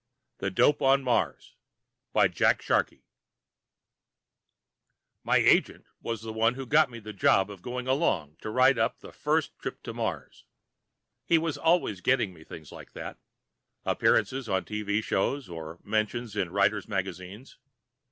_Illustrated 0.57 1.45
by 2.11 2.25
WOOD 2.25 3.01
My 5.23 5.35
agent 5.37 5.85
was 6.01 6.23
the 6.23 6.33
one 6.33 6.55
who 6.55 6.65
got 6.65 6.89
me 6.89 6.97
the 6.97 7.13
job 7.13 7.51
of 7.51 7.61
going 7.61 7.87
along 7.87 8.37
to 8.41 8.49
write 8.49 8.79
up 8.79 8.97
the 9.01 9.11
first 9.11 9.59
trip 9.59 9.83
to 9.83 9.93
Mars. 9.93 10.43
He 11.23 11.37
was 11.37 11.55
always 11.55 12.01
getting 12.01 12.33
me 12.33 12.43
things 12.43 12.71
like 12.71 12.93
that 12.93 13.19
appearances 13.85 14.49
on 14.49 14.65
TV 14.65 15.03
shows, 15.03 15.47
or 15.47 15.77
mentions 15.83 16.35
in 16.35 16.49
writers' 16.49 16.87
magazines. 16.87 17.59